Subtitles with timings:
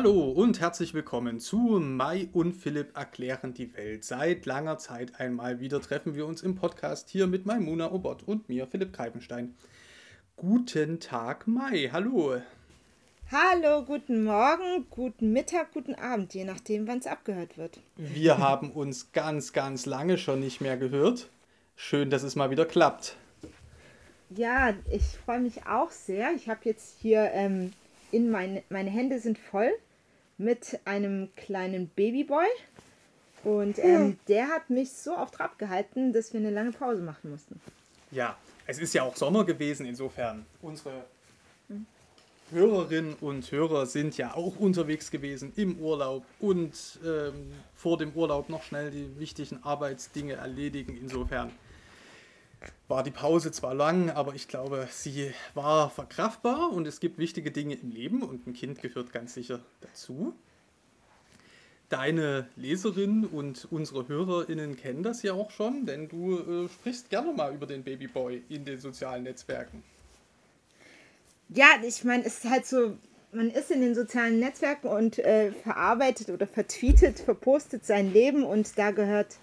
[0.00, 4.04] Hallo und herzlich willkommen zu Mai und Philipp erklären die Welt.
[4.04, 8.48] Seit langer Zeit einmal wieder treffen wir uns im Podcast hier mit Maimuna Obot und
[8.48, 9.56] mir, Philipp Kreipenstein.
[10.36, 11.90] Guten Tag, Mai.
[11.90, 12.40] Hallo.
[13.32, 17.80] Hallo, guten Morgen, guten Mittag, guten Abend, je nachdem, wann es abgehört wird.
[17.96, 21.28] Wir haben uns ganz, ganz lange schon nicht mehr gehört.
[21.74, 23.16] Schön, dass es mal wieder klappt.
[24.30, 26.30] Ja, ich freue mich auch sehr.
[26.36, 27.72] Ich habe jetzt hier ähm,
[28.12, 29.72] in meine, meine Hände sind voll
[30.38, 32.46] mit einem kleinen Babyboy.
[33.44, 34.18] Und ähm, hm.
[34.28, 37.60] der hat mich so auf Trab gehalten, dass wir eine lange Pause machen mussten.
[38.10, 40.46] Ja, es ist ja auch Sommer gewesen, insofern.
[40.62, 41.04] Unsere
[42.50, 48.48] Hörerinnen und Hörer sind ja auch unterwegs gewesen im Urlaub und ähm, vor dem Urlaub
[48.48, 50.98] noch schnell die wichtigen Arbeitsdinge erledigen.
[51.00, 51.50] Insofern
[52.88, 57.50] war die Pause zwar lang, aber ich glaube, sie war verkraftbar und es gibt wichtige
[57.50, 60.34] Dinge im Leben und ein Kind gehört ganz sicher dazu.
[61.90, 67.32] Deine Leserinnen und unsere HörerInnen kennen das ja auch schon, denn du äh, sprichst gerne
[67.32, 69.82] mal über den Babyboy in den sozialen Netzwerken.
[71.48, 72.98] Ja, ich meine, es ist halt so,
[73.32, 78.78] man ist in den sozialen Netzwerken und äh, verarbeitet oder vertweetet, verpostet sein Leben und
[78.78, 79.36] da gehört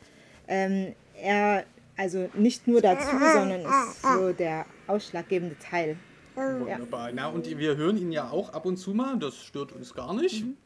[0.48, 1.66] ähm, er
[1.98, 5.98] also nicht nur dazu, sondern ist so der ausschlaggebende Teil.
[6.36, 7.12] Wunderbar.
[7.14, 10.14] Na, und wir hören ihn ja auch ab und zu mal, das stört uns gar
[10.14, 10.44] nicht.
[10.44, 10.58] Mhm.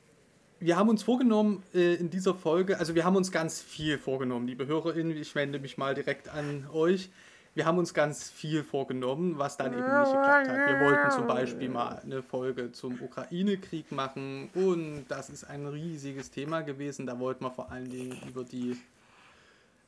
[0.59, 4.45] Wir haben uns vorgenommen äh, in dieser Folge, also wir haben uns ganz viel vorgenommen,
[4.45, 7.09] liebe HörerInnen, ich wende mich mal direkt an euch.
[7.55, 10.67] Wir haben uns ganz viel vorgenommen, was dann eben nicht geklappt hat.
[10.69, 16.29] Wir wollten zum Beispiel mal eine Folge zum Ukraine-Krieg machen und das ist ein riesiges
[16.29, 17.05] Thema gewesen.
[17.07, 18.77] Da wollten wir vor allen Dingen über die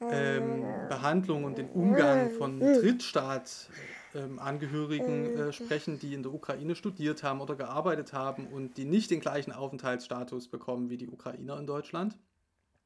[0.10, 7.24] ähm, Behandlung und den Umgang von Drittstaatangehörigen ähm, äh, sprechen, die in der Ukraine studiert
[7.24, 11.68] haben oder gearbeitet haben und die nicht den gleichen Aufenthaltsstatus bekommen wie die Ukrainer in
[11.68, 12.18] Deutschland.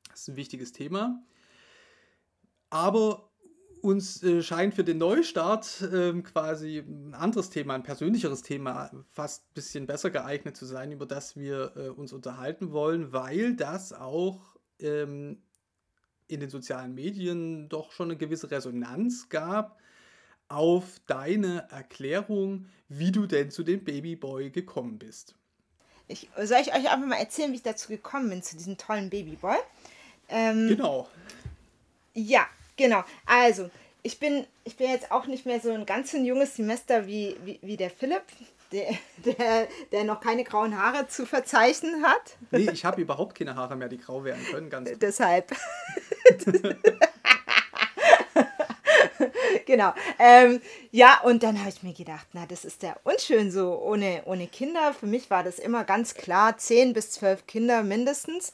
[0.10, 1.24] Das ist ein wichtiges Thema.
[2.70, 3.30] Aber
[3.82, 9.44] uns äh, scheint für den Neustart äh, quasi ein anderes Thema, ein persönlicheres Thema fast
[9.44, 13.94] ein bisschen besser geeignet zu sein, über das wir äh, uns unterhalten wollen, weil das
[13.94, 15.44] auch ähm,
[16.28, 19.80] in den sozialen Medien doch schon eine gewisse Resonanz gab
[20.48, 25.36] auf deine Erklärung, wie du denn zu dem Babyboy gekommen bist.
[26.08, 29.10] Ich, soll ich euch einfach mal erzählen, wie ich dazu gekommen bin, zu diesem tollen
[29.10, 29.58] Babyboy?
[30.30, 31.10] Ähm, genau.
[32.14, 32.48] Ja,
[32.78, 33.04] genau.
[33.26, 33.72] Also,
[34.06, 37.36] ich bin, ich bin jetzt auch nicht mehr so ein ganz ein junges Semester wie,
[37.44, 38.22] wie, wie der Philipp
[38.72, 42.38] der, der, der noch keine grauen Haare zu verzeichnen hat.
[42.52, 44.70] Nee, ich habe überhaupt keine Haare mehr, die grau werden können.
[44.70, 45.56] Ganz Deshalb.
[49.66, 49.92] genau.
[50.20, 50.62] Ähm,
[50.92, 54.46] ja, und dann habe ich mir gedacht, na, das ist ja unschön so ohne, ohne
[54.46, 54.94] Kinder.
[54.94, 58.54] Für mich war das immer ganz klar, 10 bis 12 Kinder mindestens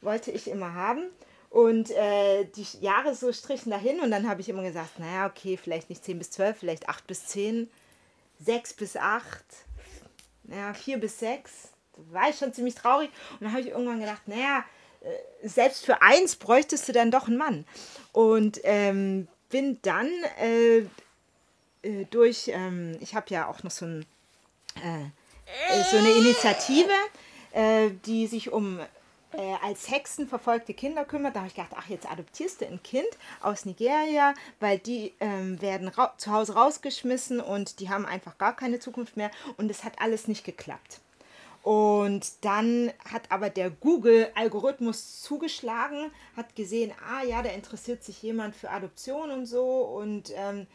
[0.00, 1.10] wollte ich immer haben.
[1.52, 5.58] Und äh, die Jahre so strichen dahin und dann habe ich immer gesagt, naja, okay,
[5.58, 7.68] vielleicht nicht 10 bis 12, vielleicht 8 bis 10
[8.44, 9.44] sechs bis acht,
[10.44, 11.68] ja, vier bis sechs.
[11.94, 13.10] Da war ich schon ziemlich traurig.
[13.32, 14.64] Und dann habe ich irgendwann gedacht, naja,
[15.00, 17.64] äh, selbst für eins bräuchtest du dann doch einen Mann.
[18.12, 20.78] Und ähm, bin dann äh,
[21.82, 24.06] äh, durch, ähm, ich habe ja auch noch so, ein,
[24.76, 26.90] äh, so eine Initiative,
[27.52, 28.80] äh, die sich um
[29.32, 31.34] äh, als Hexen verfolgte Kinder kümmert.
[31.34, 33.08] Da habe ich gedacht, ach, jetzt adoptierst du ein Kind
[33.40, 38.78] aus Nigeria, weil die ähm, werden zu Hause rausgeschmissen und die haben einfach gar keine
[38.80, 39.30] Zukunft mehr.
[39.56, 41.00] Und es hat alles nicht geklappt.
[41.62, 48.56] Und dann hat aber der Google-Algorithmus zugeschlagen, hat gesehen, ah ja, da interessiert sich jemand
[48.56, 49.82] für Adoption und so.
[49.82, 50.66] Und ähm,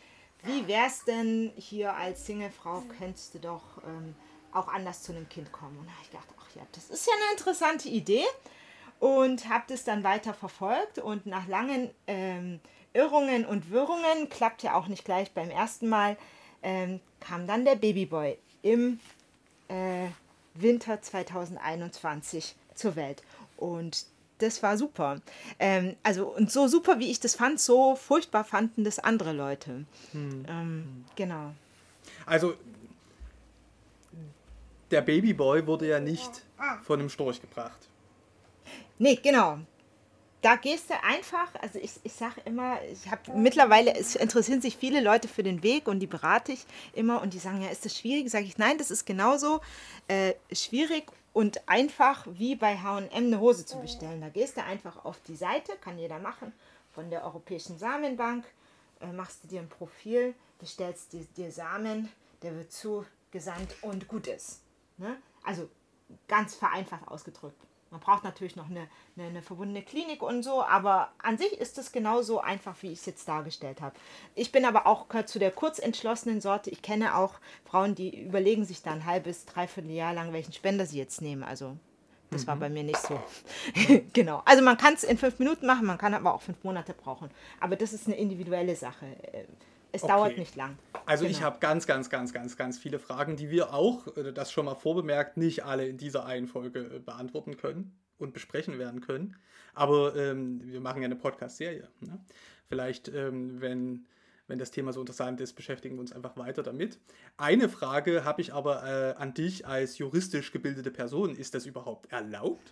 [0.43, 4.15] wie es denn hier als Singlefrau, könntest du doch ähm,
[4.53, 5.77] auch anders zu einem Kind kommen.
[5.77, 8.25] Und da habe ich gedacht, ach ja, das ist ja eine interessante Idee.
[8.99, 12.59] Und habe das dann weiter verfolgt und nach langen ähm,
[12.93, 16.17] Irrungen und Wirrungen, klappt ja auch nicht gleich beim ersten Mal,
[16.63, 18.99] ähm, kam dann der Babyboy im
[19.67, 20.07] äh,
[20.55, 23.21] Winter 2021 zur Welt.
[23.55, 24.05] Und
[24.39, 25.21] das war super.
[25.59, 29.85] Ähm, also, und so super, wie ich das fand, so furchtbar fanden das andere Leute.
[30.11, 30.45] Hm.
[30.47, 31.53] Ähm, genau.
[32.25, 32.55] Also,
[34.91, 36.43] der Babyboy wurde ja nicht
[36.83, 37.87] von einem Storch gebracht.
[38.99, 39.59] Nee, genau.
[40.41, 44.77] Da gehst du einfach, also ich, ich sage immer, ich habe mittlerweile, es interessieren sich
[44.77, 47.85] viele Leute für den Weg und die berate ich immer und die sagen, ja, ist
[47.85, 48.29] das schwierig?
[48.29, 49.61] Sage ich, nein, das ist genauso
[50.07, 54.21] äh, schwierig und einfach wie bei H&M eine Hose zu bestellen.
[54.21, 56.53] Da gehst du einfach auf die Seite, kann jeder machen,
[56.93, 58.45] von der Europäischen Samenbank,
[59.01, 62.09] äh, machst du dir ein Profil, bestellst dir, dir Samen,
[62.43, 64.61] der wird zugesandt und gut ist.
[64.97, 65.17] Ne?
[65.43, 65.69] Also
[66.27, 67.61] ganz vereinfacht ausgedrückt.
[67.89, 71.77] Man braucht natürlich noch eine, eine, eine, verbundene Klinik und so, aber an sich ist
[71.77, 73.95] es genauso einfach, wie ich es jetzt dargestellt habe.
[74.35, 76.69] Ich bin aber auch zu der kurzentschlossenen Sorte.
[76.69, 80.85] Ich kenne auch Frauen, die überlegen sich da ein halbes, dreiviertel Jahr lang, welchen Spender
[80.85, 81.43] sie jetzt nehmen.
[81.43, 81.77] Also
[82.29, 82.47] das mhm.
[82.47, 83.19] war bei mir nicht so.
[84.13, 84.41] genau.
[84.43, 87.31] Also man kann es in fünf Minuten machen, man kann aber auch fünf Monate brauchen.
[87.61, 89.05] Aber das ist eine individuelle Sache.
[89.97, 90.13] Es okay.
[90.13, 90.77] dauert nicht lang.
[91.07, 91.35] Also genau.
[91.35, 94.65] ich habe ganz, ganz, ganz, ganz, ganz viele Fragen, die wir auch, äh, das schon
[94.65, 99.35] mal vorbemerkt, nicht alle in dieser einen Folge äh, beantworten können und besprechen werden können.
[99.73, 101.87] Aber ähm, wir machen ja eine Podcast-Serie.
[102.01, 102.19] Ne?
[102.69, 104.05] Vielleicht, ähm, wenn,
[104.45, 106.99] wenn das Thema so interessant ist, beschäftigen wir uns einfach weiter damit.
[107.37, 111.35] Eine Frage habe ich aber äh, an dich als juristisch gebildete Person.
[111.35, 112.71] Ist das überhaupt erlaubt?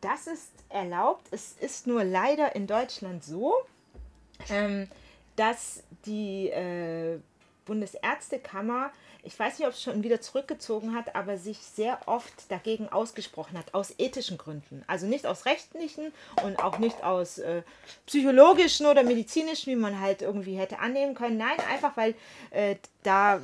[0.00, 1.28] Das ist erlaubt.
[1.30, 3.54] Es ist nur leider in Deutschland so,
[4.48, 4.88] ähm,
[5.40, 7.18] dass die äh,
[7.64, 8.90] Bundesärztekammer,
[9.22, 13.56] ich weiß nicht, ob es schon wieder zurückgezogen hat, aber sich sehr oft dagegen ausgesprochen
[13.56, 14.84] hat, aus ethischen Gründen.
[14.86, 16.12] Also nicht aus rechtlichen
[16.44, 17.62] und auch nicht aus äh,
[18.04, 21.38] psychologischen oder medizinischen, wie man halt irgendwie hätte annehmen können.
[21.38, 22.14] Nein, einfach weil
[22.50, 23.40] äh, da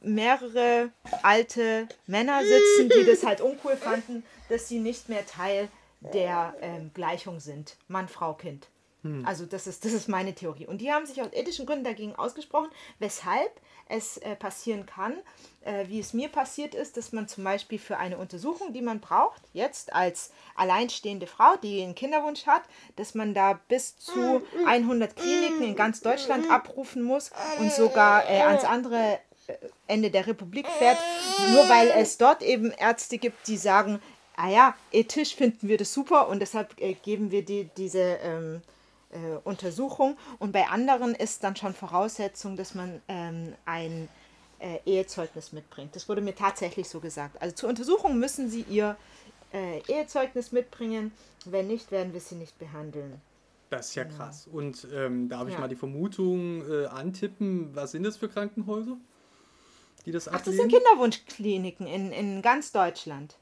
[0.00, 0.90] mehrere
[1.24, 5.68] alte Männer sitzen, die das halt uncool fanden, dass sie nicht mehr Teil
[6.12, 7.76] der ähm, Gleichung sind.
[7.88, 8.68] Mann, Frau, Kind.
[9.02, 9.24] Hm.
[9.26, 10.66] Also das ist, das ist meine Theorie.
[10.66, 12.68] Und die haben sich aus ethischen Gründen dagegen ausgesprochen,
[12.98, 13.50] weshalb
[13.88, 15.18] es äh, passieren kann,
[15.64, 19.00] äh, wie es mir passiert ist, dass man zum Beispiel für eine Untersuchung, die man
[19.00, 22.62] braucht, jetzt als alleinstehende Frau, die einen Kinderwunsch hat,
[22.96, 28.40] dass man da bis zu 100 Kliniken in ganz Deutschland abrufen muss und sogar äh,
[28.40, 29.54] ans andere äh,
[29.88, 30.98] Ende der Republik fährt,
[31.50, 34.00] nur weil es dort eben Ärzte gibt, die sagen,
[34.36, 38.62] ah ja, ethisch finden wir das super und deshalb äh, geben wir die, diese ähm,
[39.12, 40.16] äh, Untersuchung.
[40.38, 44.08] Und bei anderen ist dann schon Voraussetzung, dass man ähm, ein
[44.58, 45.94] äh, Ehezeugnis mitbringt.
[45.96, 47.40] Das wurde mir tatsächlich so gesagt.
[47.40, 48.96] Also zur Untersuchung müssen Sie Ihr
[49.52, 51.12] äh, Ehezeugnis mitbringen.
[51.44, 53.20] Wenn nicht, werden wir Sie nicht behandeln.
[53.70, 54.48] Das ist ja krass.
[54.52, 55.60] Und ähm, darf ich ja.
[55.60, 58.98] mal die Vermutung äh, antippen, was sind das für Krankenhäuser,
[60.04, 60.40] die das ablehnen?
[60.40, 63.36] Ach, das sind Kinderwunschkliniken in, in ganz Deutschland.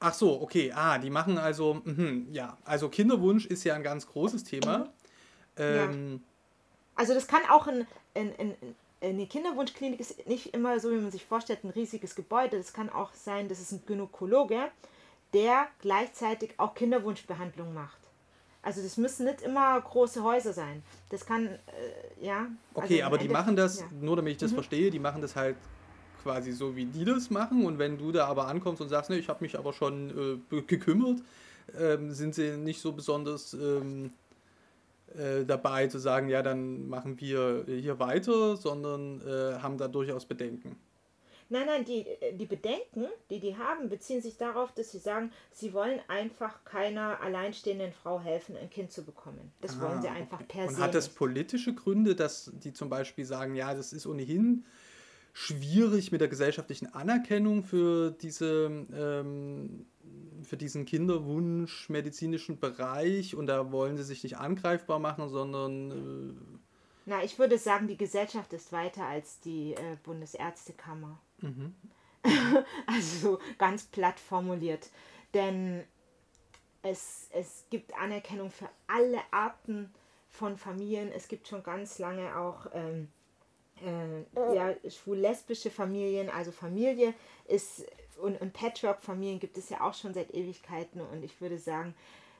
[0.00, 0.72] Ach so, okay.
[0.74, 2.58] Ah, die machen also, mh, ja.
[2.64, 4.92] Also Kinderwunsch ist ja ein ganz großes Thema.
[5.56, 6.18] Ähm, ja.
[6.96, 8.54] Also das kann auch ein, ein, ein,
[9.00, 12.56] eine Kinderwunschklinik ist nicht immer so, wie man sich vorstellt, ein riesiges Gebäude.
[12.56, 14.70] Das kann auch sein, dass es ein Gynäkologe,
[15.32, 17.98] der gleichzeitig auch Kinderwunschbehandlung macht.
[18.62, 20.82] Also das müssen nicht immer große Häuser sein.
[21.10, 21.58] Das kann, äh,
[22.20, 22.46] ja.
[22.74, 23.86] Okay, also aber die machen das, ja.
[24.00, 24.56] nur damit ich das mhm.
[24.56, 25.56] verstehe, die machen das halt
[26.22, 27.64] quasi so, wie die das machen.
[27.64, 30.62] Und wenn du da aber ankommst und sagst, ne, ich habe mich aber schon äh,
[30.62, 31.20] gekümmert,
[31.78, 34.12] ähm, sind sie nicht so besonders ähm,
[35.14, 40.26] äh, dabei zu sagen, ja, dann machen wir hier weiter, sondern äh, haben da durchaus
[40.26, 40.76] Bedenken.
[41.48, 45.72] Nein, nein, die, die Bedenken, die die haben, beziehen sich darauf, dass sie sagen, sie
[45.72, 49.52] wollen einfach keiner alleinstehenden Frau helfen, ein Kind zu bekommen.
[49.60, 50.48] Das ah, wollen sie einfach okay.
[50.48, 50.74] per se.
[50.74, 54.64] Und hat das politische Gründe, dass die zum Beispiel sagen, ja, das ist ohnehin
[55.32, 59.86] schwierig mit der gesellschaftlichen Anerkennung für diese ähm,
[60.42, 65.90] für diesen Kinderwunsch medizinischen Bereich und da wollen sie sich nicht angreifbar machen, sondern.
[65.90, 66.58] Äh
[67.06, 71.18] Na, ich würde sagen, die Gesellschaft ist weiter als die äh, Bundesärztekammer.
[71.40, 71.74] Mhm.
[72.86, 74.90] also ganz platt formuliert.
[75.34, 75.84] Denn
[76.82, 79.90] es, es gibt Anerkennung für alle Arten
[80.30, 81.10] von Familien.
[81.12, 83.08] Es gibt schon ganz lange auch ähm,
[83.84, 86.30] äh, ja, schwul-lesbische Familien.
[86.30, 87.14] Also Familie
[87.46, 87.84] ist
[88.20, 91.94] und, und Patchwork-Familien gibt es ja auch schon seit Ewigkeiten und ich würde sagen,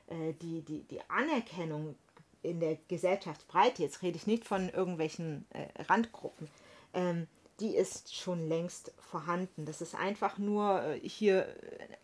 [0.07, 1.95] äh, die, die, die Anerkennung
[2.43, 6.47] in der Gesellschaftsbreite, jetzt rede ich nicht von irgendwelchen äh, Randgruppen,
[6.93, 7.27] ähm,
[7.59, 9.65] die ist schon längst vorhanden.
[9.65, 11.47] Das ist einfach nur äh, hier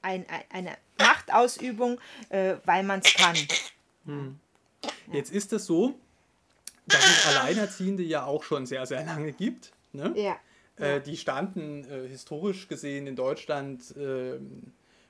[0.02, 2.00] ein, ein, eine Machtausübung,
[2.30, 3.36] äh, weil man es kann.
[4.06, 4.40] Hm.
[5.08, 5.14] Ja.
[5.14, 5.94] Jetzt ist es so,
[6.88, 9.72] dass es Alleinerziehende ja auch schon sehr, sehr lange gibt.
[9.94, 10.14] Ne?
[10.16, 10.38] Ja.
[10.78, 14.40] Äh, die standen äh, historisch gesehen in Deutschland äh,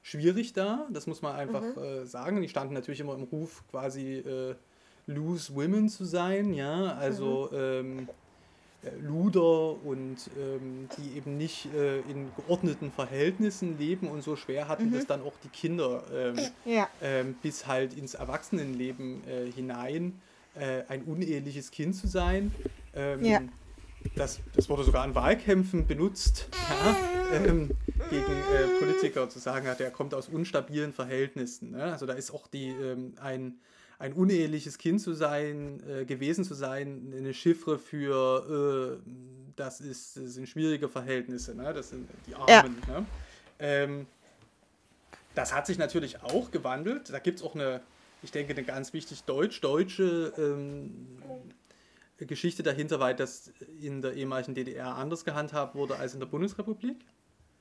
[0.02, 1.82] schwierig da, das muss man einfach mhm.
[1.82, 2.42] Äh, sagen.
[2.42, 4.56] Die standen natürlich immer im Ruf, quasi äh,
[5.08, 7.58] loose women zu sein, ja, also mhm.
[7.58, 8.08] ähm,
[8.84, 14.88] äh, Luder und ähm, die eben nicht in geordneten Verhältnissen leben und so schwer hatten
[14.88, 14.94] mhm.
[14.94, 16.90] das dann auch die Kinder ähm, ja.
[17.02, 19.22] Ähm, bis halt ins Erwachsenenleben
[19.56, 20.20] hinein
[20.88, 22.54] ein uneheliches Kind zu sein.
[22.94, 23.42] Ähm, ja
[24.16, 26.96] das, das wurde sogar in Wahlkämpfen benutzt, ja,
[27.36, 27.72] ähm,
[28.10, 31.72] gegen äh, Politiker zu sagen, der kommt aus unstabilen Verhältnissen.
[31.72, 31.84] Ne?
[31.84, 33.56] Also da ist auch die, ähm, ein,
[34.00, 39.10] ein uneheliches Kind zu sein, äh, gewesen zu sein, eine Chiffre für, äh,
[39.56, 41.74] das, ist, das sind schwierige Verhältnisse, ne?
[41.74, 42.78] das sind die Armen.
[42.88, 43.00] Ja.
[43.00, 43.06] Ne?
[43.60, 44.08] Ähm,
[45.36, 47.12] das hat sich natürlich auch gewandelt.
[47.12, 47.82] Da gibt es auch eine,
[48.22, 51.08] ich denke, eine ganz wichtig deutsch-deutsche ähm,
[52.18, 53.52] Geschichte dahinter, weil das
[53.82, 56.98] in der ehemaligen DDR anders gehandhabt wurde als in der Bundesrepublik.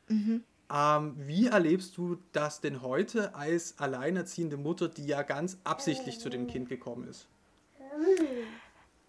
[0.08, 0.44] Mhm.
[0.72, 6.30] Ähm, wie erlebst du das denn heute als alleinerziehende Mutter, die ja ganz absichtlich zu
[6.30, 7.26] dem Kind gekommen ist?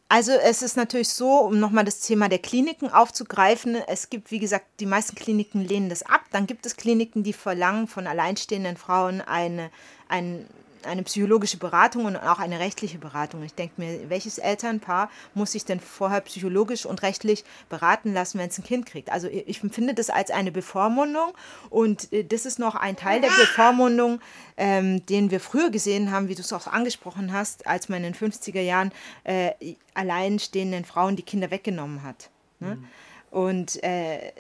[0.10, 4.40] Also es ist natürlich so, um nochmal das Thema der Kliniken aufzugreifen, es gibt, wie
[4.40, 6.22] gesagt, die meisten Kliniken lehnen das ab.
[6.32, 9.72] Dann gibt es Kliniken, die verlangen von alleinstehenden Frauen eine,
[10.10, 10.46] ein
[10.86, 13.44] eine psychologische Beratung und auch eine rechtliche Beratung.
[13.44, 18.50] Ich denke mir, welches Elternpaar muss sich denn vorher psychologisch und rechtlich beraten lassen, wenn
[18.50, 19.12] es ein Kind kriegt?
[19.12, 21.34] Also ich empfinde das als eine Bevormundung
[21.70, 24.22] und äh, das ist noch ein Teil der Bevormundung,
[24.58, 28.14] ähm, den wir früher gesehen haben, wie du es auch angesprochen hast, als man in
[28.14, 28.92] den 50er Jahren
[29.24, 29.52] äh,
[29.94, 32.30] alleinstehenden Frauen die Kinder weggenommen hat.
[32.60, 32.76] Ne?
[32.76, 32.88] Mhm.
[33.32, 34.32] Und äh,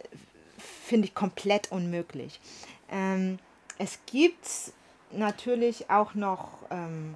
[0.85, 2.39] finde ich komplett unmöglich.
[2.91, 3.39] Ähm,
[3.77, 4.47] es gibt
[5.17, 7.15] natürlich auch noch ähm,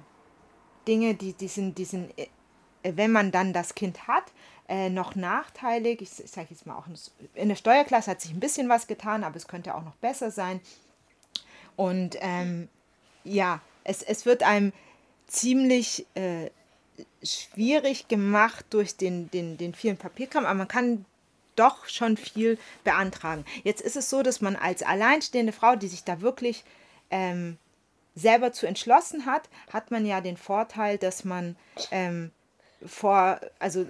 [0.86, 2.28] Dinge, die, die sind, die sind, äh,
[2.82, 4.24] wenn man dann das Kind hat,
[4.68, 6.02] äh, noch nachteilig.
[6.02, 6.86] Ich, ich sage jetzt mal auch,
[7.34, 10.30] in der Steuerklasse hat sich ein bisschen was getan, aber es könnte auch noch besser
[10.30, 10.60] sein.
[11.76, 12.68] Und ähm,
[13.24, 14.72] ja, es, es wird einem
[15.26, 16.50] ziemlich äh,
[17.22, 21.04] schwierig gemacht durch den, den, den vielen Papierkram, aber man kann
[21.56, 23.44] doch schon viel beantragen.
[23.64, 26.64] Jetzt ist es so, dass man als alleinstehende Frau, die sich da wirklich
[27.10, 27.58] ähm,
[28.18, 31.56] selber zu entschlossen hat, hat man ja den Vorteil, dass man
[31.90, 32.30] ähm,
[32.84, 33.86] vor, also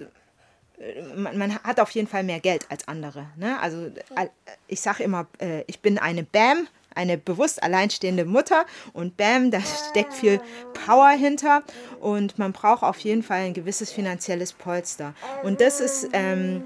[0.79, 3.27] äh, man, man, hat auf jeden Fall mehr Geld als andere.
[3.37, 3.59] Ne?
[3.59, 4.27] Also äh,
[4.67, 9.61] ich sage immer, äh, ich bin eine BAM, eine bewusst alleinstehende Mutter und BAM, da
[9.61, 10.41] steckt viel
[10.85, 11.63] Power hinter
[11.99, 15.13] und man braucht auf jeden Fall ein gewisses finanzielles Polster.
[15.43, 16.63] Und das ist, ähm,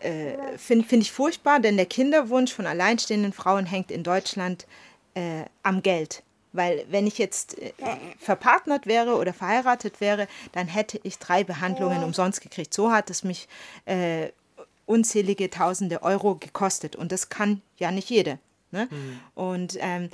[0.00, 4.66] äh, finde find ich furchtbar, denn der Kinderwunsch von alleinstehenden Frauen hängt in Deutschland
[5.14, 6.22] äh, am Geld.
[6.52, 7.72] Weil wenn ich jetzt äh,
[8.18, 12.74] verpartnert wäre oder verheiratet wäre, dann hätte ich drei Behandlungen umsonst gekriegt.
[12.74, 13.48] So hat es mich
[13.84, 14.28] äh,
[14.86, 16.96] unzählige Tausende Euro gekostet.
[16.96, 18.38] Und das kann ja nicht jede.
[18.72, 18.88] Ne?
[18.90, 19.20] Mhm.
[19.34, 20.10] Und ähm,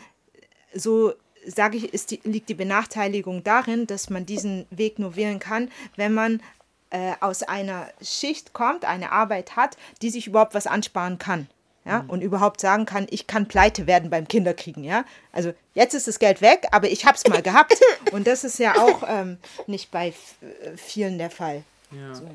[0.74, 1.14] so
[1.46, 5.70] sage ich, ist die, liegt die Benachteiligung darin, dass man diesen Weg nur wählen kann,
[5.96, 6.42] wenn man
[6.90, 11.48] äh, aus einer Schicht kommt, eine Arbeit hat, die sich überhaupt was ansparen kann
[11.86, 12.10] ja, mhm.
[12.10, 15.04] und überhaupt sagen kann, ich kann pleite werden beim Kinderkriegen, ja.
[15.32, 17.78] Also jetzt ist das Geld weg, aber ich habe es mal gehabt
[18.12, 21.62] und das ist ja auch ähm, nicht bei äh, vielen der Fall.
[21.92, 22.14] Ja.
[22.14, 22.28] So.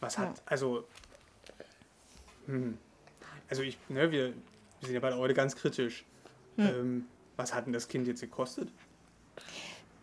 [0.00, 0.42] Was hat, ja.
[0.46, 0.84] also,
[2.46, 2.76] hm.
[3.48, 4.34] also ich, ne, wir, wir
[4.82, 6.04] sind ja beide heute ganz kritisch.
[6.56, 6.66] Hm.
[6.66, 8.68] Ähm, was hat denn das Kind jetzt gekostet?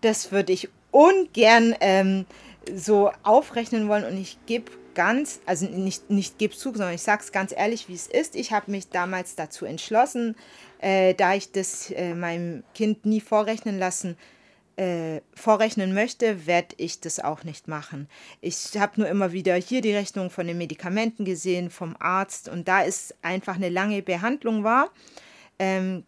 [0.02, 2.26] Das würde ich ungern ähm,
[2.74, 7.24] so aufrechnen wollen und ich gebe ganz, also nicht, nicht gebe zu, sondern ich sage
[7.24, 8.36] es ganz ehrlich, wie es ist.
[8.36, 10.36] Ich habe mich damals dazu entschlossen,
[10.80, 14.18] äh, da ich das äh, meinem Kind nie vorrechnen lassen
[14.76, 18.08] äh, vorrechnen möchte, werde ich das auch nicht machen.
[18.42, 22.68] Ich habe nur immer wieder hier die Rechnung von den Medikamenten gesehen, vom Arzt und
[22.68, 24.90] da ist einfach eine lange Behandlung war.
[25.60, 26.04] Ähm,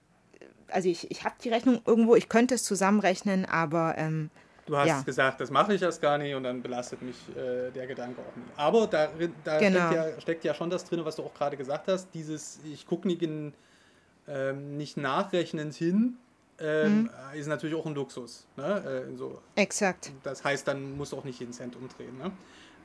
[0.69, 4.31] also ich, ich habe die Rechnung irgendwo, ich könnte es zusammenrechnen, aber ähm,
[4.65, 5.01] Du hast ja.
[5.01, 8.35] gesagt, das mache ich erst gar nicht und dann belastet mich äh, der Gedanke auch
[8.35, 8.43] nie.
[8.55, 9.09] Aber da,
[9.43, 9.87] da genau.
[9.87, 12.87] steckt, ja, steckt, ja, schon das drin, was du auch gerade gesagt hast, dieses, ich
[12.87, 16.17] gucke nicht, ähm, nicht nachrechnend hin,
[16.59, 17.09] ähm, mhm.
[17.35, 18.47] ist natürlich auch ein Luxus.
[18.57, 19.05] Ne?
[19.11, 19.39] Äh, so.
[19.55, 20.11] Exakt.
[20.23, 22.17] Das heißt, dann muss auch nicht jeden Cent umdrehen.
[22.17, 22.31] Ne?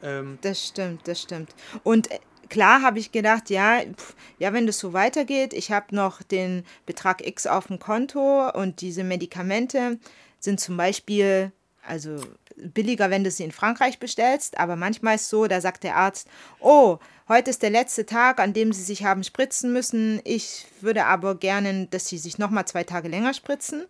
[0.03, 1.55] Ähm, das stimmt, das stimmt.
[1.83, 2.19] Und äh,
[2.49, 6.65] klar habe ich gedacht, ja, pff, ja, wenn das so weitergeht, ich habe noch den
[6.85, 9.99] Betrag X auf dem Konto und diese Medikamente
[10.41, 11.53] sind zum Beispiel
[11.91, 12.17] also
[12.57, 15.97] billiger, wenn du sie in Frankreich bestellst, aber manchmal ist es so, da sagt der
[15.97, 16.29] Arzt,
[16.61, 20.21] oh, heute ist der letzte Tag, an dem sie sich haben spritzen müssen.
[20.25, 23.85] Ich würde aber gerne, dass sie sich nochmal zwei Tage länger spritzen.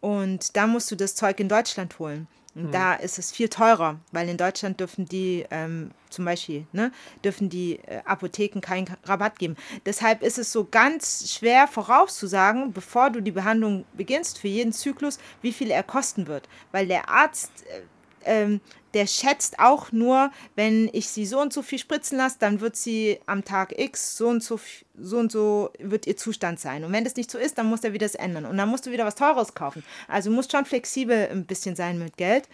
[0.00, 2.28] Und da musst du das Zeug in Deutschland holen.
[2.54, 2.72] Und mhm.
[2.72, 6.92] da ist es viel teurer, weil in Deutschland dürfen die ähm, zum Beispiel, ne,
[7.24, 9.56] dürfen die äh, Apotheken keinen Rabatt geben.
[9.84, 15.18] Deshalb ist es so ganz schwer vorauszusagen, bevor du die Behandlung beginnst, für jeden Zyklus,
[15.42, 16.48] wie viel er kosten wird.
[16.70, 17.80] Weil der Arzt äh,
[18.24, 18.60] ähm,
[18.94, 22.76] der schätzt auch nur, wenn ich sie so und so viel spritzen lasse, dann wird
[22.76, 24.58] sie am Tag X so und so,
[24.96, 26.84] so und so wird ihr Zustand sein.
[26.84, 28.46] Und wenn das nicht so ist, dann muss er wieder das ändern.
[28.46, 29.84] Und dann musst du wieder was Teures kaufen.
[30.06, 32.48] Also musst schon flexibel ein bisschen sein mit Geld,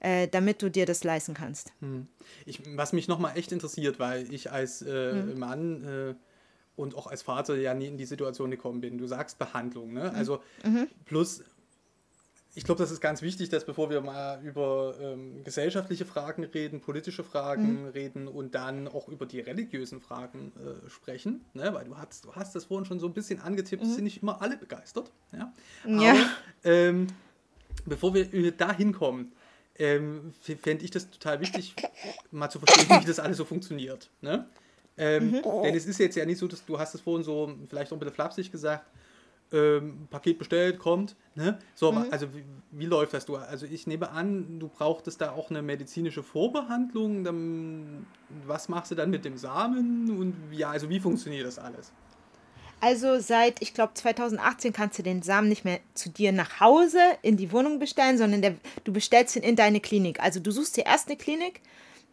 [0.00, 1.72] äh, damit du dir das leisten kannst.
[1.80, 2.08] Hm.
[2.44, 5.38] Ich, was mich nochmal echt interessiert, weil ich als äh, hm.
[5.38, 6.14] Mann äh,
[6.76, 8.98] und auch als Vater ja nie in die Situation gekommen bin.
[8.98, 10.10] Du sagst Behandlung, ne?
[10.10, 10.16] Hm.
[10.16, 10.88] Also mhm.
[11.04, 11.44] plus
[12.56, 16.80] ich glaube, das ist ganz wichtig, dass bevor wir mal über ähm, gesellschaftliche Fragen reden,
[16.80, 17.88] politische Fragen mhm.
[17.88, 21.74] reden und dann auch über die religiösen Fragen äh, sprechen, ne?
[21.74, 23.92] weil du hast, du hast das vorhin schon so ein bisschen angetippt, mhm.
[23.92, 25.10] sind nicht immer alle begeistert.
[25.32, 25.52] Ja.
[25.86, 26.12] ja.
[26.12, 26.20] Aber
[26.62, 27.08] ähm,
[27.86, 29.32] bevor wir äh, da hinkommen,
[29.76, 31.74] ähm, fände ich das total wichtig,
[32.30, 34.10] mal zu verstehen, wie das alles so funktioniert.
[34.20, 34.46] Ne?
[34.96, 35.42] Ähm, mhm.
[35.64, 37.96] Denn es ist jetzt ja nicht so, dass du hast es vorhin so vielleicht auch
[37.96, 38.86] ein bisschen flapsig gesagt,
[39.54, 41.16] ähm, Paket bestellt, kommt.
[41.34, 41.58] Ne?
[41.74, 42.06] So, mhm.
[42.10, 43.24] also wie, wie, läuft das?
[43.24, 47.24] Du, also ich nehme an, du brauchtest da auch eine medizinische Vorbehandlung.
[47.24, 48.06] Dann,
[48.46, 51.92] was machst du dann mit dem Samen und ja, also wie funktioniert das alles?
[52.80, 56.98] Also seit, ich glaube, 2018 kannst du den Samen nicht mehr zu dir nach Hause
[57.22, 60.20] in die Wohnung bestellen, sondern der, du bestellst ihn in deine Klinik.
[60.20, 61.62] Also du suchst dir erst eine Klinik,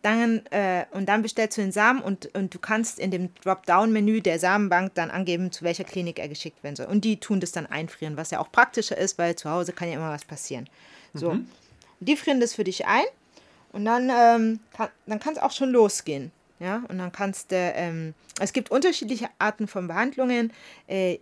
[0.02, 4.22] dann, äh, und dann bestellst du den Samen und, und du kannst in dem Dropdown-Menü
[4.22, 6.88] der Samenbank dann angeben, zu welcher Klinik er geschickt werden soll.
[6.88, 9.90] Und die tun das dann einfrieren, was ja auch praktischer ist, weil zu Hause kann
[9.90, 10.68] ja immer was passieren.
[11.14, 11.48] So, mhm.
[12.00, 13.04] die frieren das für dich ein
[13.72, 16.32] und dann, ähm, kann, dann kann es auch schon losgehen.
[16.60, 20.54] Ja, und dann kannst du, ähm, es gibt unterschiedliche Arten von Behandlungen.
[20.86, 21.18] Äh,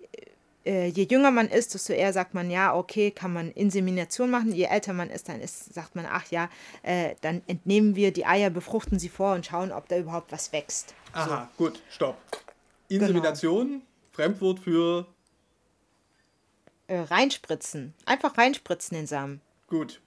[0.65, 4.53] äh, je jünger man ist, desto eher sagt man, ja, okay, kann man Insemination machen.
[4.53, 6.49] Je älter man ist, dann ist, sagt man, ach ja,
[6.83, 10.51] äh, dann entnehmen wir die Eier, befruchten sie vor und schauen, ob da überhaupt was
[10.51, 10.93] wächst.
[11.13, 11.63] Aha, so.
[11.63, 12.17] gut, stopp.
[12.89, 13.81] Insemination, genau.
[14.11, 15.05] Fremdwort für
[16.87, 17.93] äh, reinspritzen.
[18.05, 19.41] Einfach reinspritzen den Samen.
[19.67, 20.01] Gut.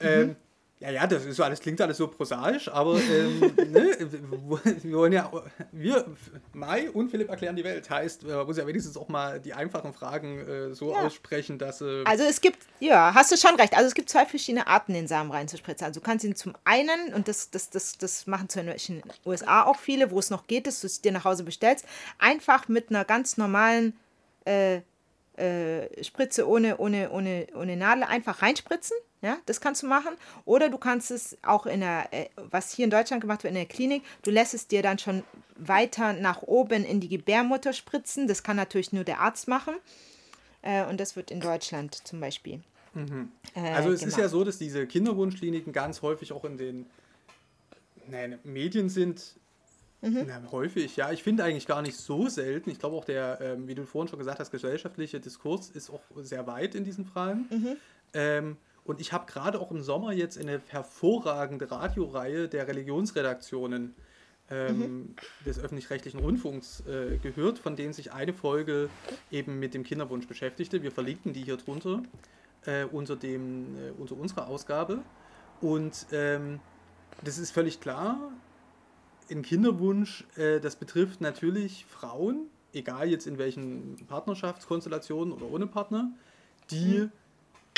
[0.00, 0.06] Mhm.
[0.06, 0.36] Ähm,
[0.80, 3.96] ja, ja, das ist so alles, klingt alles so prosaisch, aber ähm, ne,
[4.82, 5.30] wir wollen ja,
[5.72, 6.06] wir,
[6.52, 9.92] Mai und Philipp erklären die Welt, heißt, man muss ja wenigstens auch mal die einfachen
[9.92, 11.00] Fragen äh, so ja.
[11.00, 11.80] aussprechen, dass.
[11.80, 14.92] Äh, also es gibt, ja, hast du schon recht, also es gibt zwei verschiedene Arten,
[14.94, 15.84] den Samen reinzuspritzen.
[15.84, 19.02] Also du kannst ihn zum einen, und das, das, das, das machen zum Beispiel in
[19.02, 21.86] den USA auch viele, wo es noch geht, dass du es dir nach Hause bestellst,
[22.18, 23.98] einfach mit einer ganz normalen
[24.44, 24.80] äh,
[25.36, 28.96] äh, Spritze ohne, ohne, ohne, ohne Nadel einfach reinspritzen.
[29.20, 30.14] Ja, das kannst du machen.
[30.44, 33.56] Oder du kannst es auch in der, äh, was hier in Deutschland gemacht wird, in
[33.56, 35.24] der Klinik, du lässt es dir dann schon
[35.56, 38.28] weiter nach oben in die Gebärmutter spritzen.
[38.28, 39.74] Das kann natürlich nur der Arzt machen.
[40.62, 42.60] Äh, und das wird in Deutschland zum Beispiel.
[42.94, 43.30] Mhm.
[43.54, 44.16] also es gemacht.
[44.16, 46.86] ist ja so, dass diese Kinderwunschkliniken ganz häufig auch in den
[48.08, 49.36] nein, Medien sind,
[50.00, 50.26] Mhm.
[50.28, 51.10] Na, häufig, ja.
[51.10, 52.70] Ich finde eigentlich gar nicht so selten.
[52.70, 56.02] Ich glaube auch der, ähm, wie du vorhin schon gesagt hast, gesellschaftliche Diskurs ist auch
[56.18, 57.46] sehr weit in diesen Fragen.
[57.50, 57.76] Mhm.
[58.14, 58.56] Ähm,
[58.88, 63.94] und ich habe gerade auch im Sommer jetzt eine hervorragende Radioreihe der Religionsredaktionen
[64.50, 65.14] ähm, mhm.
[65.44, 68.88] des öffentlich-rechtlichen Rundfunks äh, gehört, von denen sich eine Folge
[69.30, 70.82] eben mit dem Kinderwunsch beschäftigte.
[70.82, 72.02] Wir verlinken die hier drunter
[72.64, 75.00] äh, unter, dem, äh, unter unserer Ausgabe.
[75.60, 76.58] Und ähm,
[77.22, 78.32] das ist völlig klar,
[79.30, 86.10] ein Kinderwunsch, äh, das betrifft natürlich Frauen, egal jetzt in welchen Partnerschaftskonstellationen oder ohne Partner,
[86.70, 87.12] die mhm.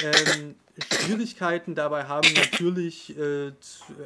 [0.02, 0.56] Ähm,
[0.92, 3.52] Schwierigkeiten dabei haben, natürlich äh,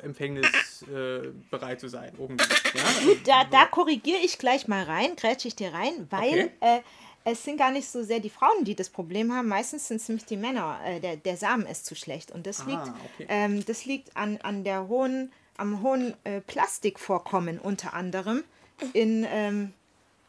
[0.02, 2.12] empfängnisbereit äh, zu sein.
[2.18, 2.44] Irgendwie.
[2.74, 2.84] Ja?
[3.24, 6.50] Da, da korrigiere ich gleich mal rein, grätsche ich dir rein, weil okay.
[6.60, 6.80] äh,
[7.24, 9.48] es sind gar nicht so sehr die Frauen, die das Problem haben.
[9.48, 10.80] Meistens sind es nämlich die Männer.
[10.84, 12.30] Äh, der, der Samen ist zu schlecht.
[12.30, 13.26] Und das ah, liegt, okay.
[13.28, 18.44] ähm, das liegt an, an der hohen am hohen äh, Plastikvorkommen unter anderem
[18.92, 19.72] in, ähm,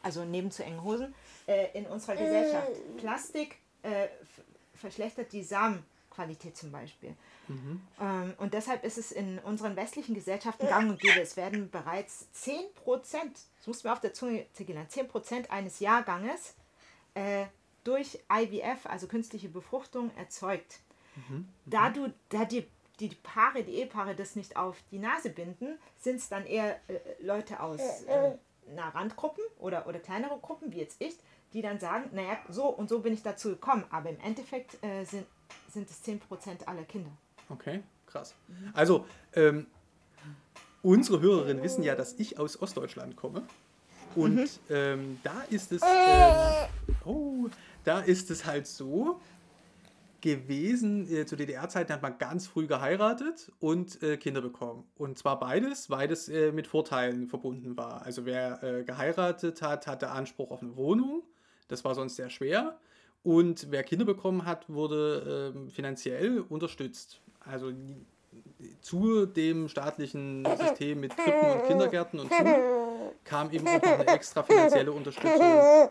[0.02, 1.14] also neben zu engen Hosen,
[1.46, 2.68] äh, in unserer Gesellschaft.
[2.98, 4.06] Plastik äh,
[4.76, 7.14] verschlechtert die Samenqualität zum Beispiel.
[7.48, 7.80] Mhm.
[8.00, 11.20] Ähm, und deshalb ist es in unseren westlichen Gesellschaften gang und gäbe.
[11.20, 15.80] Es werden bereits 10 Prozent, das muss man auf der Zunge zählen, 10 Prozent eines
[15.80, 16.54] Jahrganges
[17.14, 17.46] äh,
[17.84, 20.80] durch IVF, also künstliche Befruchtung, erzeugt.
[21.14, 21.48] Mhm.
[21.66, 22.66] Da, du, da die
[23.00, 26.98] die Paare, die Ehepaare das nicht auf die Nase binden, sind es dann eher äh,
[27.20, 28.32] Leute aus äh,
[28.74, 31.14] na, Randgruppen oder, oder kleinere Gruppen, wie jetzt ich,
[31.56, 33.84] die dann sagen, naja, so und so bin ich dazu gekommen.
[33.90, 35.26] Aber im Endeffekt äh, sind,
[35.72, 36.20] sind es 10%
[36.66, 37.10] aller Kinder.
[37.48, 38.34] Okay, krass.
[38.74, 39.66] Also, ähm,
[40.82, 43.42] unsere Hörerinnen wissen ja, dass ich aus Ostdeutschland komme.
[44.14, 44.48] Und mhm.
[44.68, 46.68] ähm, da ist es, ähm,
[47.06, 47.48] oh,
[47.84, 49.18] da ist es halt so,
[50.20, 54.84] gewesen, äh, zu DDR-Zeiten hat man ganz früh geheiratet und äh, Kinder bekommen.
[54.96, 58.02] Und zwar beides, weil das äh, mit Vorteilen verbunden war.
[58.02, 61.22] Also wer äh, geheiratet hat, hatte Anspruch auf eine Wohnung.
[61.68, 62.78] Das war sonst sehr schwer.
[63.22, 67.20] Und wer Kinder bekommen hat, wurde ähm, finanziell unterstützt.
[67.40, 67.72] Also
[68.80, 72.60] zu dem staatlichen System mit Krippen und Kindergärten und Schulen
[73.24, 75.90] kam eben auch noch eine extra finanzielle Unterstützung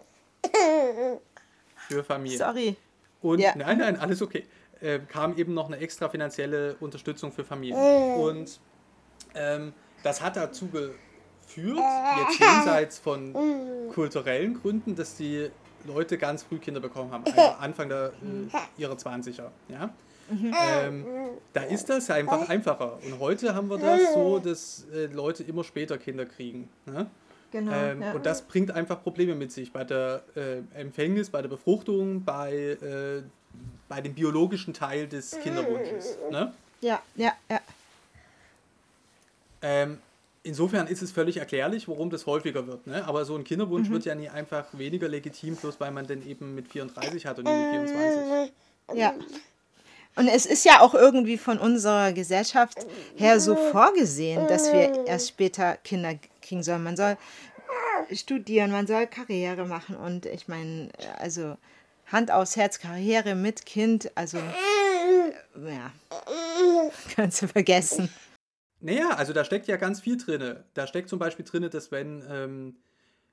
[1.75, 2.39] für Familien.
[2.39, 2.75] Sorry.
[3.21, 3.53] Und ja.
[3.55, 4.45] nein, nein, alles okay.
[4.81, 8.15] Äh, kam eben noch eine extra finanzielle Unterstützung für Familien.
[8.15, 8.59] Und
[9.33, 11.79] ähm, das hat dazu geführt,
[12.19, 13.33] jetzt jenseits von
[13.93, 15.49] kulturellen Gründen, dass die
[15.85, 19.49] Leute ganz früh Kinder bekommen haben, also Anfang der, äh, ihrer 20er.
[19.69, 19.89] Ja?
[20.29, 21.05] Ähm,
[21.53, 22.97] da ist das einfach einfacher.
[23.05, 26.67] Und heute haben wir das so, dass äh, Leute immer später Kinder kriegen.
[26.85, 27.07] Ne?
[27.51, 27.71] Genau.
[27.71, 28.11] Ähm, ja.
[28.13, 32.53] Und das bringt einfach Probleme mit sich bei der äh, Empfängnis, bei der Befruchtung, bei,
[32.53, 33.21] äh,
[33.87, 36.17] bei dem biologischen Teil des Kinderwunsches.
[36.31, 36.53] Ne?
[36.81, 37.59] ja, ja, ja.
[39.61, 39.99] Ähm,
[40.45, 42.87] insofern ist es völlig erklärlich, warum das häufiger wird.
[42.87, 43.05] Ne?
[43.05, 43.93] Aber so ein Kinderwunsch Mhm.
[43.93, 47.45] wird ja nie einfach weniger legitim, bloß weil man den eben mit 34 hat und
[47.45, 48.53] nicht mit 24.
[48.93, 49.13] Ja.
[50.17, 52.85] Und es ist ja auch irgendwie von unserer Gesellschaft
[53.17, 56.83] her so vorgesehen, dass wir erst später Kinder kriegen sollen.
[56.83, 57.17] Man soll
[58.13, 61.57] studieren, man soll Karriere machen und ich meine, also
[62.07, 64.37] Hand aufs Herz, Karriere mit Kind, also
[65.57, 65.91] ja,
[67.15, 68.09] kannst du vergessen.
[68.85, 70.57] Naja, also da steckt ja ganz viel drin.
[70.75, 72.75] Da steckt zum Beispiel drin, dass wenn, ähm,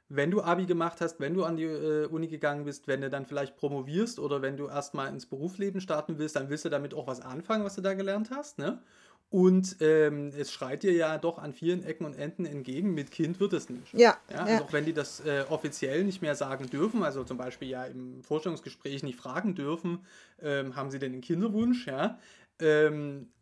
[0.08, 3.10] wenn du Abi gemacht hast, wenn du an die äh, Uni gegangen bist, wenn du
[3.10, 6.94] dann vielleicht promovierst oder wenn du erstmal ins Berufsleben starten willst, dann willst du damit
[6.94, 8.58] auch was anfangen, was du da gelernt hast.
[8.58, 8.80] Ne?
[9.28, 13.38] Und ähm, es schreit dir ja doch an vielen Ecken und Enden entgegen, mit Kind
[13.38, 13.92] wird es nicht.
[13.92, 14.44] Ja, Ja, ja.
[14.44, 17.84] also auch wenn die das äh, offiziell nicht mehr sagen dürfen, also zum Beispiel ja
[17.84, 20.06] im Vorstellungsgespräch nicht fragen dürfen,
[20.40, 22.18] ähm, haben sie denn einen Kinderwunsch, ja,
[22.58, 23.41] ähm, äh,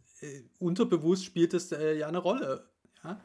[0.58, 2.64] unterbewusst spielt es äh, ja eine Rolle,
[3.04, 3.20] ja.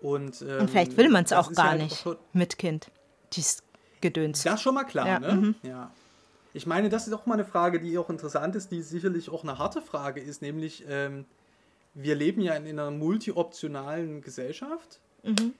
[0.00, 2.56] Und, ähm, Und vielleicht will man es auch ist ja gar einfach nicht schon- mit
[2.58, 2.90] Kind.
[3.34, 3.62] Dies
[4.00, 4.42] Gedöns.
[4.44, 5.32] Das schon mal klar, Ja, ne?
[5.34, 5.54] mhm.
[5.62, 5.90] Ja.
[6.54, 9.42] Ich meine, das ist auch mal eine Frage, die auch interessant ist, die sicherlich auch
[9.44, 11.26] eine harte Frage ist, nämlich ähm,
[11.94, 15.52] wir leben ja in einer multioptionalen Gesellschaft Mhm.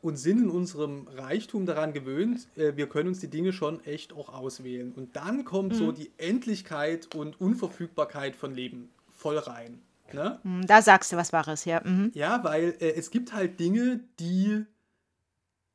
[0.00, 4.12] und sind in unserem Reichtum daran gewöhnt, äh, wir können uns die Dinge schon echt
[4.12, 4.92] auch auswählen.
[4.94, 5.76] Und dann kommt Mhm.
[5.76, 9.82] so die Endlichkeit und Unverfügbarkeit von Leben voll rein.
[10.12, 10.38] Ne?
[10.42, 11.82] Hm, Da sagst du was Wahres, ja.
[11.84, 12.10] Mhm.
[12.14, 14.64] Ja, weil äh, es gibt halt Dinge, die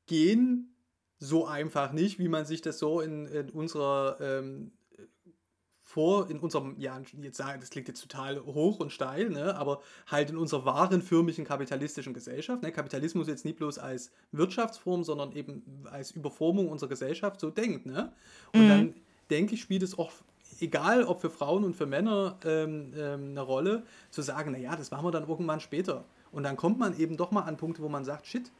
[0.07, 0.73] gehen
[1.19, 4.71] so einfach nicht, wie man sich das so in, in unserer ähm,
[5.93, 9.81] vor, in unserem, ja, jetzt sagen, das klingt jetzt total hoch und steil, ne, aber
[10.07, 12.63] halt in unserer wahren firmischen kapitalistischen Gesellschaft.
[12.63, 17.85] Ne, Kapitalismus jetzt nicht bloß als Wirtschaftsform, sondern eben als Überformung unserer Gesellschaft so denkt.
[17.85, 18.11] Ne?
[18.53, 18.95] Und dann
[19.29, 20.11] denke ich, spielt es auch,
[20.61, 24.91] egal ob für Frauen und für Männer, ähm, ähm, eine Rolle, zu sagen, naja, das
[24.91, 26.05] machen wir dann irgendwann später.
[26.31, 28.51] Und dann kommt man eben doch mal an Punkte, wo man sagt, shit,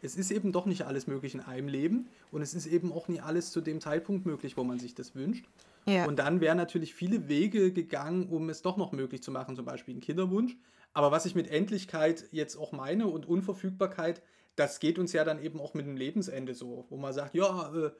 [0.00, 3.08] es ist eben doch nicht alles möglich in einem Leben und es ist eben auch
[3.08, 5.44] nie alles zu dem Zeitpunkt möglich, wo man sich das wünscht.
[5.86, 6.06] Ja.
[6.06, 9.64] Und dann wären natürlich viele Wege gegangen, um es doch noch möglich zu machen, zum
[9.64, 10.56] Beispiel einen Kinderwunsch.
[10.92, 14.22] Aber was ich mit Endlichkeit jetzt auch meine und Unverfügbarkeit,
[14.56, 17.72] das geht uns ja dann eben auch mit dem Lebensende so, wo man sagt, ja,
[17.74, 17.90] äh,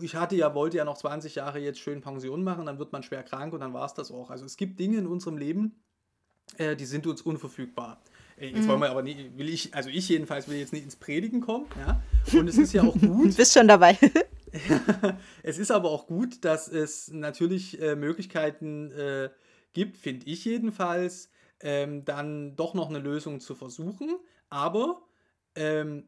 [0.00, 3.02] ich hatte ja, wollte ja noch 20 Jahre jetzt schön Pension machen, dann wird man
[3.02, 4.30] schwer krank und dann war es das auch.
[4.30, 5.82] Also es gibt Dinge in unserem Leben,
[6.56, 8.02] äh, die sind uns unverfügbar.
[8.36, 10.96] Äh, Jetzt wollen wir aber nicht, will ich, also ich jedenfalls will jetzt nicht ins
[10.96, 12.02] Predigen kommen, ja.
[12.38, 13.98] Und es ist ja auch gut, Du bist schon dabei.
[15.42, 19.30] es ist aber auch gut, dass es natürlich äh, Möglichkeiten äh,
[19.72, 24.16] gibt, finde ich jedenfalls, ähm, dann doch noch eine Lösung zu versuchen.
[24.50, 25.02] Aber
[25.56, 26.04] ähm,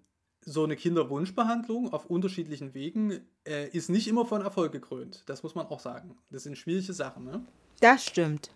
[0.49, 5.25] so eine Kinderwunschbehandlung auf unterschiedlichen Wegen äh, ist nicht immer von Erfolg gekrönt.
[5.27, 6.17] Das muss man auch sagen.
[6.31, 7.25] Das sind schwierige Sachen.
[7.25, 7.45] Ne?
[7.81, 8.51] Das stimmt.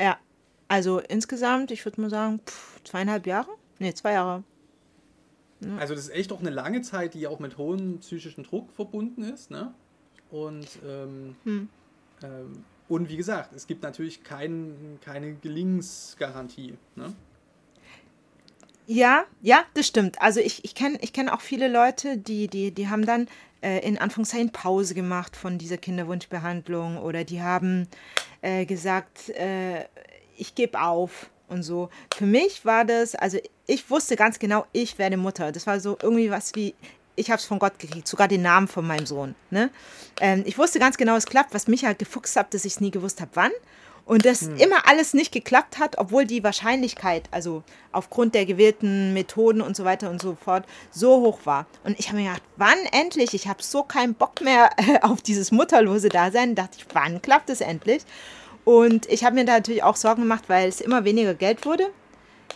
[0.00, 0.18] Ja.
[0.68, 3.50] Also insgesamt, ich würde mal sagen, pff, zweieinhalb Jahre?
[3.78, 4.44] Nee, zwei Jahre.
[5.78, 9.22] Also das ist echt auch eine lange Zeit, die auch mit hohem psychischen Druck verbunden
[9.22, 9.50] ist.
[9.50, 9.72] Ne?
[10.30, 11.68] Und, ähm, Hm.
[12.22, 16.74] ähm, und wie gesagt, es gibt natürlich kein, keine Gelingensgarantie.
[16.94, 17.14] Ne?
[18.86, 20.20] Ja, ja, das stimmt.
[20.22, 23.26] Also ich, ich kenne ich kenn auch viele Leute, die, die, die haben dann
[23.60, 27.88] äh, in Anführungszeichen Pause gemacht von dieser Kinderwunschbehandlung oder die haben
[28.42, 29.84] äh, gesagt, äh,
[30.36, 31.88] ich gebe auf und so.
[32.16, 35.50] Für mich war das, also ich wusste ganz genau, ich werde Mutter.
[35.50, 36.74] Das war so irgendwie was wie,
[37.16, 39.34] ich habe es von Gott gekriegt, sogar den Namen von meinem Sohn.
[39.50, 39.70] Ne?
[40.20, 41.54] Ähm, ich wusste ganz genau, es klappt.
[41.54, 43.52] Was mich halt gefuchst hat, dass ich es nie gewusst habe, wann.
[44.06, 49.60] Und das immer alles nicht geklappt hat, obwohl die Wahrscheinlichkeit, also aufgrund der gewählten Methoden
[49.60, 51.66] und so weiter und so fort, so hoch war.
[51.82, 53.34] Und ich habe mir gedacht, wann endlich?
[53.34, 54.70] Ich habe so keinen Bock mehr
[55.02, 56.54] auf dieses mutterlose Dasein.
[56.54, 58.02] Da dachte ich, wann klappt es endlich?
[58.64, 61.88] Und ich habe mir da natürlich auch Sorgen gemacht, weil es immer weniger Geld wurde.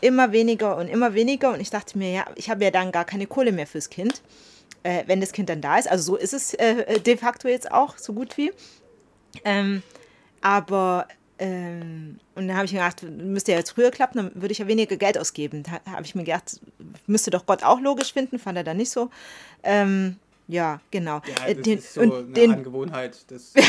[0.01, 1.53] Immer weniger und immer weniger.
[1.53, 4.23] Und ich dachte mir, ja, ich habe ja dann gar keine Kohle mehr fürs Kind,
[4.85, 5.91] äh, wenn das Kind dann da ist.
[5.91, 8.53] Also so ist es äh, de facto jetzt auch, so gut wie.
[9.45, 9.83] Ähm,
[10.41, 11.07] aber,
[11.41, 14.59] ähm, und dann habe ich mir gedacht, müsste ja jetzt früher klappen, dann würde ich
[14.59, 15.63] ja weniger Geld ausgeben.
[15.63, 16.61] Da habe ich mir gedacht,
[17.07, 19.09] müsste doch Gott auch logisch finden, fand er dann nicht so.
[19.63, 20.17] Ähm,
[20.49, 21.23] ja, genau.
[21.27, 23.17] Ja, Äh, das den, ist so und eine den, Angewohnheit.
[23.29, 23.63] Das, äh,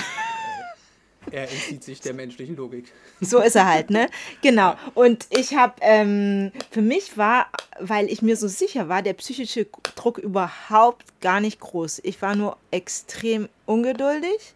[1.32, 2.92] er entzieht sich der menschlichen Logik.
[3.22, 4.10] So ist er halt, ne?
[4.42, 4.76] Genau.
[4.94, 7.48] Und ich habe, ähm, für mich war,
[7.80, 12.02] weil ich mir so sicher war, der psychische Druck überhaupt gar nicht groß.
[12.04, 14.56] Ich war nur extrem ungeduldig.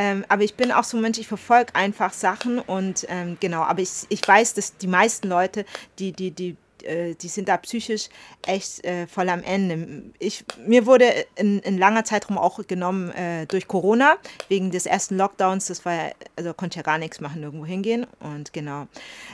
[0.00, 3.60] Ähm, aber ich bin auch so ein Mensch, ich verfolge einfach Sachen und ähm, genau,
[3.60, 5.66] aber ich, ich weiß, dass die meisten Leute,
[5.98, 8.08] die, die, die, äh, die sind da psychisch
[8.46, 10.10] echt äh, voll am Ende.
[10.18, 11.04] Ich, mir wurde
[11.36, 14.16] in, in langer Zeitraum auch genommen äh, durch Corona,
[14.48, 15.66] wegen des ersten Lockdowns.
[15.66, 18.06] Das war, also konnte ja gar nichts machen, irgendwo hingehen.
[18.20, 18.88] Und genau.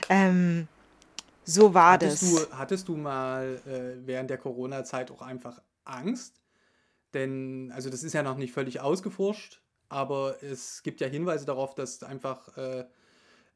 [0.09, 0.67] Ähm,
[1.45, 2.49] so war hattest das.
[2.49, 6.41] Du, hattest du mal äh, während der Corona-Zeit auch einfach Angst?
[7.15, 11.75] Denn, also das ist ja noch nicht völlig ausgeforscht, aber es gibt ja Hinweise darauf,
[11.75, 12.85] dass einfach äh,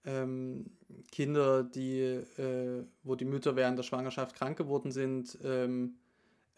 [0.05, 0.67] ähm,
[1.11, 5.97] Kinder, die, äh, wo die Mütter während der Schwangerschaft krank geworden sind, ähm,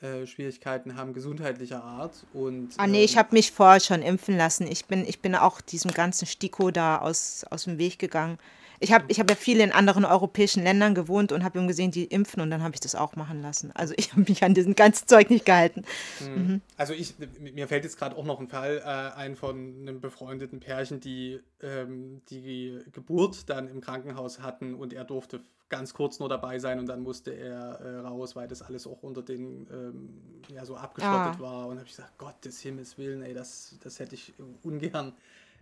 [0.03, 2.27] äh, Schwierigkeiten haben gesundheitlicher Art.
[2.33, 4.67] Und, ah nee, ich ähm, habe mich vorher schon impfen lassen.
[4.67, 8.39] Ich bin, ich bin auch diesem ganzen Stiko da aus, aus dem Weg gegangen.
[8.81, 12.05] Ich habe ich hab ja viel in anderen europäischen Ländern gewohnt und habe gesehen, die
[12.05, 13.71] impfen und dann habe ich das auch machen lassen.
[13.75, 15.85] Also ich habe mich an diesem ganzen Zeug nicht gehalten.
[16.21, 16.63] Mhm.
[16.77, 20.59] Also ich, mir fällt jetzt gerade auch noch ein Fall äh, ein von einem befreundeten
[20.59, 26.29] Pärchen, die ähm, die Geburt dann im Krankenhaus hatten und er durfte ganz kurz nur
[26.29, 30.45] dabei sein und dann musste er äh, raus, weil das alles auch unter den ähm,
[30.49, 31.41] ja so abgeschottet ah.
[31.41, 35.15] war und habe ich gesagt, Gott des Himmels Willen, ey, das, das hätte ich ungern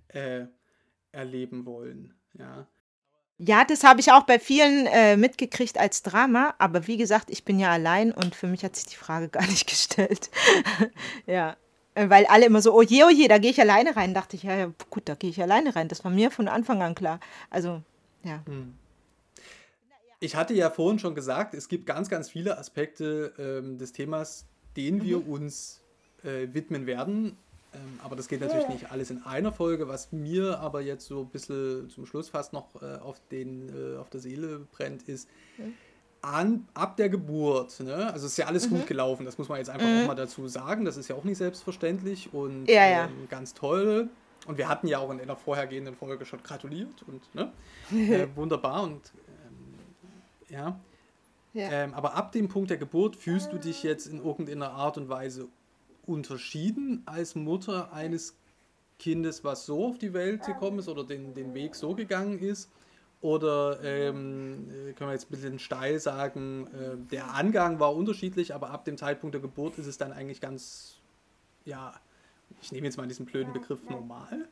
[0.08, 0.46] äh,
[1.12, 2.12] erleben wollen.
[2.34, 2.66] Ja.
[3.38, 7.44] Ja, das habe ich auch bei vielen äh, mitgekriegt als Drama, aber wie gesagt, ich
[7.44, 10.28] bin ja allein und für mich hat sich die Frage gar nicht gestellt.
[11.26, 11.56] ja,
[11.94, 14.12] äh, weil alle immer so, oh je, oh je, da gehe ich alleine rein.
[14.12, 15.86] Dachte ich, ja, ja gut, da gehe ich alleine rein.
[15.86, 17.20] Das war mir von Anfang an klar.
[17.48, 17.80] Also,
[18.24, 18.42] ja.
[18.46, 18.74] Hm.
[20.20, 24.46] Ich hatte ja vorhin schon gesagt, es gibt ganz, ganz viele Aspekte ähm, des Themas,
[24.76, 25.32] denen wir mhm.
[25.32, 25.80] uns
[26.22, 27.36] äh, widmen werden.
[27.72, 29.88] Ähm, aber das geht natürlich nicht alles in einer Folge.
[29.88, 33.96] Was mir aber jetzt so ein bisschen zum Schluss fast noch äh, auf, den, äh,
[33.96, 35.28] auf der Seele brennt, ist,
[36.22, 38.12] an, ab der Geburt, ne?
[38.12, 38.76] also ist ja alles mhm.
[38.76, 40.02] gut gelaufen, das muss man jetzt einfach mhm.
[40.02, 40.84] auch mal dazu sagen.
[40.84, 43.04] Das ist ja auch nicht selbstverständlich und ja, ja.
[43.04, 44.10] Ähm, ganz toll.
[44.46, 47.52] Und wir hatten ja auch in einer vorhergehenden Folge schon gratuliert und ne?
[47.92, 49.00] äh, wunderbar und
[50.50, 50.78] ja.
[51.54, 51.70] ja.
[51.70, 55.08] Ähm, aber ab dem Punkt der Geburt fühlst du dich jetzt in irgendeiner Art und
[55.08, 55.48] Weise
[56.06, 58.36] unterschieden als Mutter eines
[58.98, 62.70] Kindes, was so auf die Welt gekommen ist oder den, den Weg so gegangen ist?
[63.22, 68.54] Oder ähm, äh, können wir jetzt ein bisschen steil sagen, äh, der Angang war unterschiedlich,
[68.54, 70.96] aber ab dem Zeitpunkt der Geburt ist es dann eigentlich ganz,
[71.66, 71.92] ja,
[72.62, 74.48] ich nehme jetzt mal diesen blöden Begriff normal?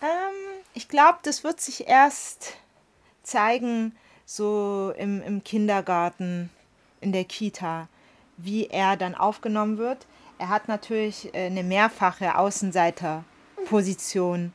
[0.00, 2.54] Ähm, ich glaube, das wird sich erst
[3.22, 3.94] zeigen,
[4.26, 6.50] so im, im Kindergarten,
[7.00, 7.88] in der Kita
[8.44, 10.08] wie er dann aufgenommen wird.
[10.38, 14.52] Er hat natürlich äh, eine mehrfache Außenseiterposition,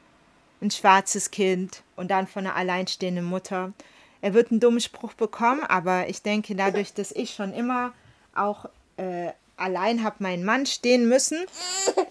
[0.61, 3.73] ein schwarzes Kind und dann von einer alleinstehenden Mutter.
[4.21, 7.93] Er wird einen dummen Spruch bekommen, aber ich denke, dadurch, dass ich schon immer
[8.33, 8.65] auch
[8.97, 11.45] äh, allein habe meinen Mann stehen müssen,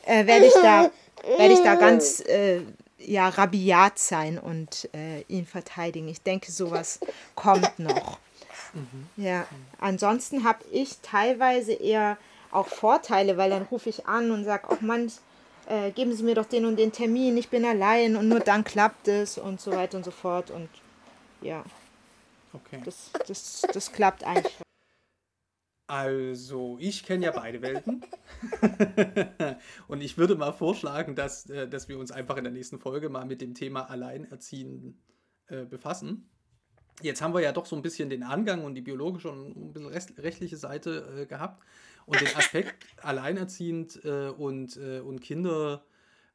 [0.06, 0.90] äh, werde ich da,
[1.38, 2.62] ich da ganz äh,
[3.06, 6.08] ja, rabiat sein und äh, ihn verteidigen.
[6.08, 7.00] Ich denke, sowas
[7.34, 8.18] kommt noch.
[8.72, 9.08] Mhm.
[9.16, 9.46] Ja,
[9.78, 12.16] ansonsten habe ich teilweise eher
[12.50, 15.10] auch Vorteile, weil dann rufe ich an und sage, oh Mann,
[15.66, 18.64] äh, geben Sie mir doch den und den Termin, ich bin allein und nur dann
[18.64, 20.50] klappt es und so weiter und so fort.
[20.50, 20.68] Und
[21.40, 21.64] ja,
[22.52, 22.80] okay.
[22.84, 24.63] das, das, das klappt eigentlich.
[25.86, 28.02] Also, ich kenne ja beide Welten.
[29.88, 33.10] und ich würde mal vorschlagen, dass, äh, dass wir uns einfach in der nächsten Folge
[33.10, 35.02] mal mit dem Thema Alleinerziehen
[35.48, 36.30] äh, befassen.
[37.02, 39.90] Jetzt haben wir ja doch so ein bisschen den Angang und die biologische und ein
[39.90, 41.62] bisschen rechtliche Seite äh, gehabt.
[42.06, 45.84] Und den Aspekt alleinerziehend äh, und, äh, und Kinder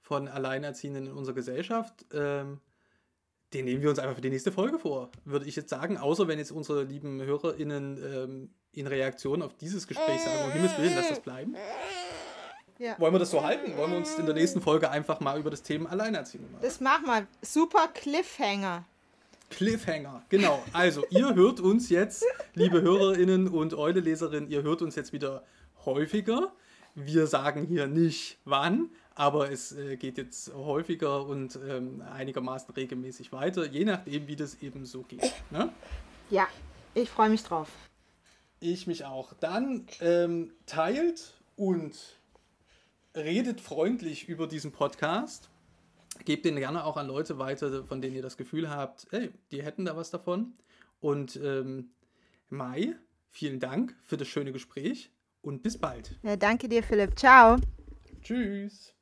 [0.02, 2.60] von Alleinerziehenden in unserer Gesellschaft, ähm,
[3.54, 5.98] den nehmen wir uns einfach für die nächste Folge vor, würde ich jetzt sagen.
[5.98, 10.78] Außer wenn jetzt unsere lieben HörerInnen ähm, in Reaktion auf dieses Gespräch sagen, um Himmels
[10.78, 11.56] Willen, lass das bleiben.
[12.78, 12.98] Ja.
[12.98, 13.76] Wollen wir das so halten?
[13.76, 16.62] Wollen wir uns in der nächsten Folge einfach mal über das Thema Alleinerziehung machen?
[16.62, 17.28] Das machen wir.
[17.42, 18.86] Super Cliffhanger.
[19.50, 20.64] Cliffhanger, genau.
[20.72, 25.44] Also, ihr hört uns jetzt, liebe HörerInnen und Eule-Leserinnen, ihr hört uns jetzt wieder
[25.86, 26.54] häufiger.
[26.96, 33.32] Wir sagen hier nicht wann, aber es äh, geht jetzt häufiger und ähm, einigermaßen regelmäßig
[33.32, 35.34] weiter, je nachdem, wie das eben so geht.
[35.50, 35.70] Ne?
[36.30, 36.48] Ja,
[36.94, 37.68] ich freue mich drauf.
[38.60, 39.34] Ich mich auch.
[39.34, 41.98] Dann ähm, teilt und
[43.16, 45.50] redet freundlich über diesen Podcast
[46.26, 49.64] gebt den gerne auch an Leute weiter, von denen ihr das Gefühl habt, hey, die
[49.64, 50.54] hätten da was davon.
[51.00, 51.92] Und ähm,
[52.50, 52.96] Mai,
[53.30, 56.18] vielen Dank für das schöne Gespräch und bis bald.
[56.24, 57.18] Ja, danke dir, Philipp.
[57.18, 57.58] Ciao.
[58.22, 58.94] Tschüss.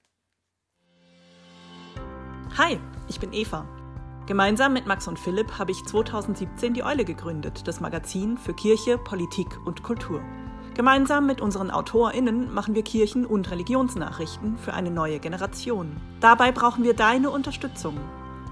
[2.58, 3.77] Hi, ich bin Eva.
[4.28, 8.98] Gemeinsam mit Max und Philipp habe ich 2017 die Eule gegründet, das Magazin für Kirche,
[8.98, 10.22] Politik und Kultur.
[10.74, 15.96] Gemeinsam mit unseren AutorInnen machen wir Kirchen- und Religionsnachrichten für eine neue Generation.
[16.20, 17.98] Dabei brauchen wir deine Unterstützung.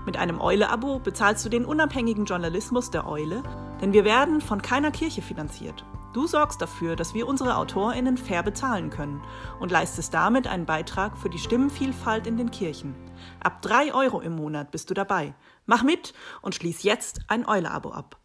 [0.05, 3.43] Mit einem Eule-Abo bezahlst du den unabhängigen Journalismus der Eule,
[3.81, 5.83] denn wir werden von keiner Kirche finanziert.
[6.13, 9.21] Du sorgst dafür, dass wir unsere AutorInnen fair bezahlen können
[9.59, 12.95] und leistest damit einen Beitrag für die Stimmenvielfalt in den Kirchen.
[13.39, 15.34] Ab 3 Euro im Monat bist du dabei.
[15.65, 18.19] Mach mit und schließ jetzt ein Eule-Abo ab.